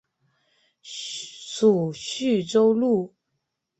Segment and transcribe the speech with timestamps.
[0.81, 3.13] 属叙州路。